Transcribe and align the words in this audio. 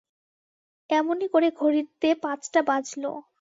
এমনি 0.89 1.25
করে 1.33 1.47
ঘড়িতে 1.59 2.09
পাঁচটা 2.23 2.59
বাজল। 2.69 3.03